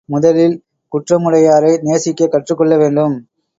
[0.05, 0.63] முதலில்
[0.91, 3.15] குற்றமுடையாரை நேசிக்கக் கற்றுக் கொள்ள வேண்டும்.